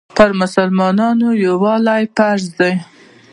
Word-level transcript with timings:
پر 0.15 0.31
مسلمانانو 0.39 1.29
یووالی 1.45 2.03
فرض 2.17 2.45
دی. 2.57 2.73